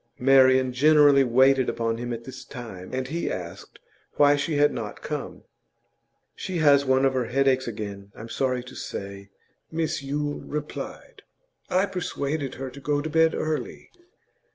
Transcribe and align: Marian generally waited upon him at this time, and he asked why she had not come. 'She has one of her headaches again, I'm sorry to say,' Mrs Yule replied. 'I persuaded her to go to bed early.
Marian 0.17 0.73
generally 0.73 1.23
waited 1.23 1.69
upon 1.69 1.99
him 1.99 2.11
at 2.11 2.23
this 2.23 2.43
time, 2.43 2.91
and 2.91 3.07
he 3.09 3.29
asked 3.31 3.77
why 4.15 4.35
she 4.35 4.55
had 4.55 4.73
not 4.73 5.03
come. 5.03 5.43
'She 6.35 6.57
has 6.57 6.83
one 6.83 7.05
of 7.05 7.13
her 7.13 7.25
headaches 7.25 7.67
again, 7.67 8.11
I'm 8.15 8.27
sorry 8.29 8.63
to 8.63 8.73
say,' 8.75 9.29
Mrs 9.71 10.01
Yule 10.01 10.39
replied. 10.39 11.21
'I 11.69 11.85
persuaded 11.85 12.55
her 12.55 12.71
to 12.71 12.79
go 12.79 12.99
to 12.99 13.11
bed 13.11 13.35
early. 13.35 13.91